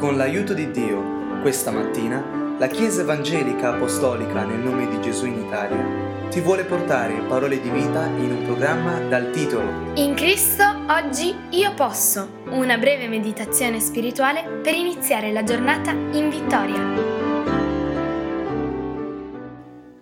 [0.00, 5.44] Con l'aiuto di Dio, questa mattina, la Chiesa Evangelica Apostolica nel nome di Gesù in
[5.44, 11.34] Italia ti vuole portare parole di vita in un programma dal titolo In Cristo oggi
[11.50, 16.80] io posso, una breve meditazione spirituale per iniziare la giornata in vittoria.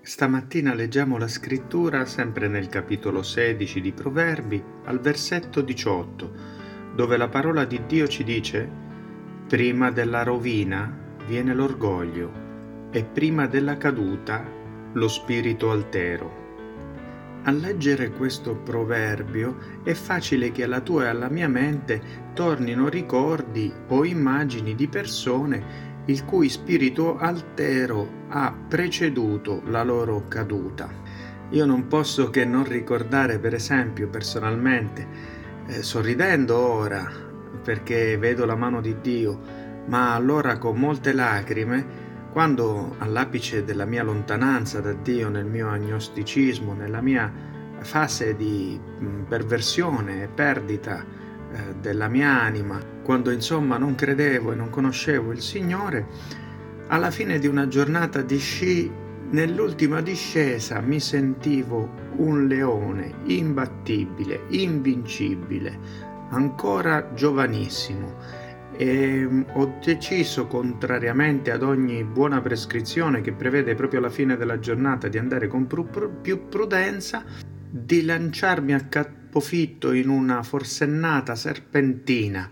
[0.00, 6.32] Stamattina leggiamo la scrittura sempre nel capitolo 16 di Proverbi al versetto 18,
[6.94, 8.86] dove la parola di Dio ci dice
[9.48, 10.94] Prima della rovina
[11.26, 12.30] viene l'orgoglio
[12.90, 14.44] e prima della caduta
[14.93, 16.46] lo spirito altero.
[17.44, 21.98] A leggere questo proverbio è facile che alla tua e alla mia mente
[22.34, 30.90] tornino ricordi o immagini di persone il cui spirito altero ha preceduto la loro caduta.
[31.53, 35.06] Io non posso che non ricordare, per esempio, personalmente,
[35.69, 37.28] eh, sorridendo ora,
[37.69, 39.39] perché vedo la mano di Dio,
[39.89, 41.84] ma allora con molte lacrime,
[42.33, 47.31] quando all'apice della mia lontananza da Dio, nel mio agnosticismo, nella mia
[47.81, 54.55] fase di mm, perversione e perdita eh, della mia anima, quando insomma non credevo e
[54.55, 56.07] non conoscevo il Signore,
[56.87, 58.91] alla fine di una giornata di sci,
[59.29, 68.47] nell'ultima discesa mi sentivo un leone imbattibile, invincibile, ancora giovanissimo
[68.81, 74.61] e mm, ho deciso, contrariamente ad ogni buona prescrizione che prevede proprio alla fine della
[74.61, 75.67] giornata di andare con
[76.23, 77.25] più prudenza,
[77.69, 82.48] di lanciarmi a capofitto in una forsennata serpentina,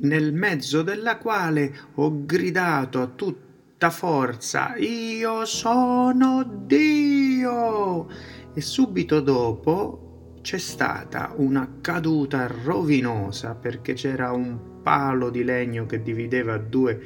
[0.00, 8.08] nel mezzo della quale ho gridato a tutta forza Io sono Dio!
[8.52, 10.09] E subito dopo
[10.40, 17.00] c'è stata una caduta rovinosa perché c'era un palo di legno che divideva due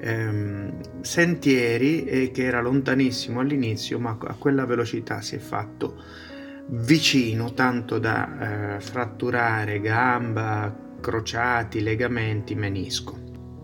[0.00, 6.02] ehm, sentieri e che era lontanissimo all'inizio, ma a quella velocità si è fatto
[6.68, 13.21] vicino tanto da eh, fratturare gamba, crociati, legamenti, menisco.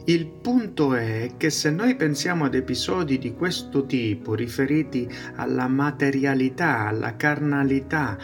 [0.08, 6.86] Il punto è che se noi pensiamo ad episodi di questo tipo riferiti alla materialità,
[6.86, 8.16] alla carnalità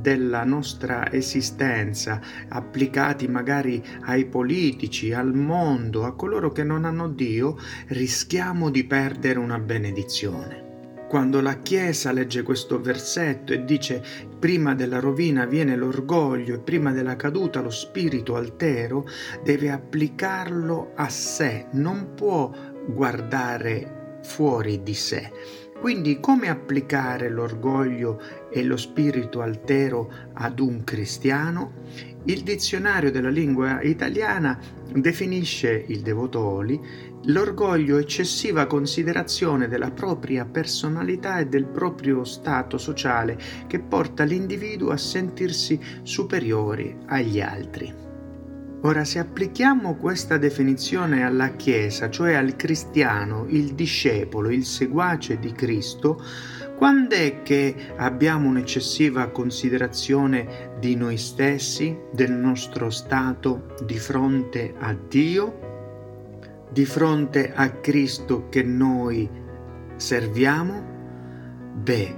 [0.00, 7.58] della nostra esistenza, applicati magari ai politici, al mondo, a coloro che non hanno Dio,
[7.88, 10.69] rischiamo di perdere una benedizione.
[11.10, 14.00] Quando la Chiesa legge questo versetto e dice
[14.38, 19.04] prima della rovina viene l'orgoglio e prima della caduta lo spirito altero,
[19.42, 22.52] deve applicarlo a sé, non può
[22.86, 25.32] guardare fuori di sé.
[25.80, 28.20] Quindi come applicare l'orgoglio
[28.50, 31.72] e lo spirito altero ad un cristiano?
[32.24, 34.60] Il dizionario della lingua italiana
[34.92, 36.78] definisce il Devotoli
[37.24, 44.98] l'orgoglio eccessiva considerazione della propria personalità e del proprio stato sociale che porta l'individuo a
[44.98, 48.09] sentirsi superiori agli altri.
[48.82, 55.52] Ora, se applichiamo questa definizione alla Chiesa, cioè al cristiano, il discepolo, il seguace di
[55.52, 56.22] Cristo,
[56.76, 64.94] quando è che abbiamo un'eccessiva considerazione di noi stessi, del nostro stato di fronte a
[64.94, 65.68] Dio?
[66.70, 69.28] di fronte a Cristo che noi
[69.96, 70.88] serviamo?
[71.74, 72.16] Beh,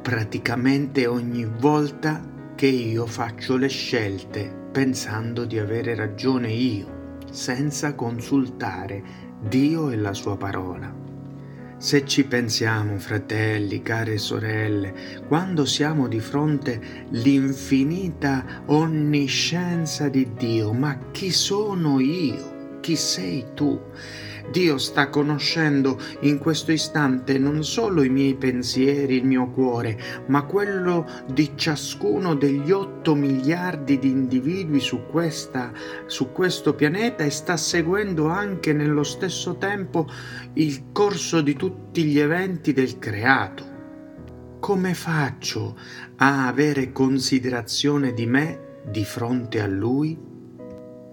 [0.00, 2.24] praticamente ogni volta
[2.62, 9.02] che io faccio le scelte pensando di avere ragione io, senza consultare
[9.40, 10.94] Dio e la sua parola.
[11.76, 14.94] Se ci pensiamo, fratelli, care sorelle,
[15.26, 16.80] quando siamo di fronte
[17.10, 22.52] all'infinita onniscienza di Dio, ma chi sono io?
[22.82, 23.80] chi sei tu.
[24.50, 30.44] Dio sta conoscendo in questo istante non solo i miei pensieri, il mio cuore, ma
[30.44, 35.72] quello di ciascuno degli otto miliardi di individui su, questa,
[36.06, 40.08] su questo pianeta e sta seguendo anche nello stesso tempo
[40.54, 43.70] il corso di tutti gli eventi del creato.
[44.60, 45.76] Come faccio
[46.16, 50.31] a avere considerazione di me di fronte a Lui?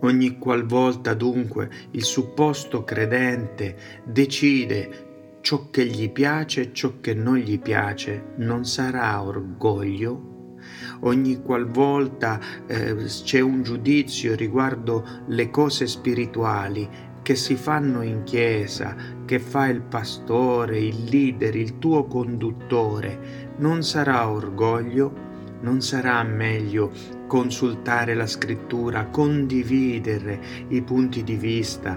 [0.02, 3.76] Ogni qualvolta dunque il supposto credente
[4.06, 10.56] decide ciò che gli piace e ciò che non gli piace, non sarà orgoglio?
[11.02, 16.88] Ogni qualvolta eh, c'è un giudizio riguardo le cose spirituali
[17.22, 18.96] che si fanno in chiesa,
[19.26, 25.28] che fa il pastore, il leader, il tuo conduttore, non sarà orgoglio?
[25.62, 31.96] Non sarà meglio consultare la scrittura, condividere i punti di vista,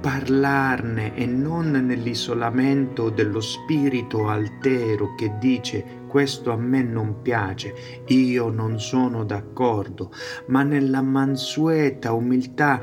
[0.00, 7.74] parlarne e non nell'isolamento dello spirito altero che dice questo a me non piace,
[8.06, 10.12] io non sono d'accordo,
[10.46, 12.80] ma nella mansueta umiltà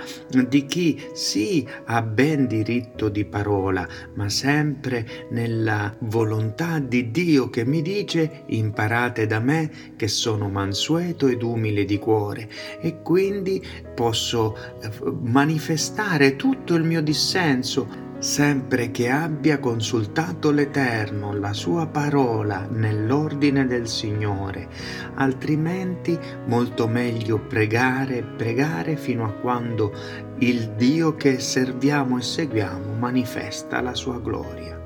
[0.50, 7.64] di chi sì ha ben diritto di parola, ma sempre nella volontà di Dio che
[7.64, 12.50] mi dice imparate da me che sono mansueto ed umile di cuore
[12.82, 14.90] e quindi posso eh,
[15.22, 23.88] manifestare tutto il mio dissenso sempre che abbia consultato l'Eterno, la sua parola, nell'ordine del
[23.88, 24.70] Signore,
[25.16, 29.92] altrimenti molto meglio pregare e pregare fino a quando
[30.38, 34.80] il Dio che serviamo e seguiamo manifesta la sua gloria.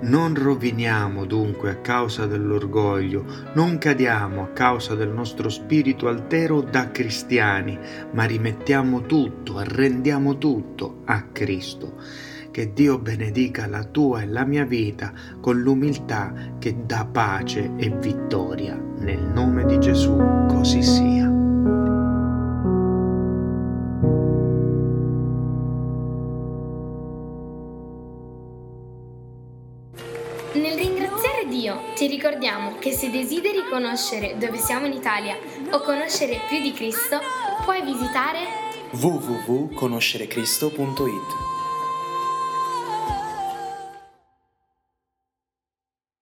[0.00, 3.24] Non roviniamo dunque a causa dell'orgoglio,
[3.54, 7.78] non cadiamo a causa del nostro spirito altero da cristiani,
[8.10, 14.64] ma rimettiamo tutto, arrendiamo tutto a Cristo che Dio benedica la tua e la mia
[14.64, 18.80] vita con l'umiltà che dà pace e vittoria.
[18.98, 20.16] Nel nome di Gesù
[20.46, 21.26] così sia.
[30.52, 35.34] Nel ringraziare Dio ti ricordiamo che se desideri conoscere dove siamo in Italia
[35.72, 37.18] o conoscere più di Cristo,
[37.64, 38.38] puoi visitare
[38.92, 41.53] www.conoscerecristo.it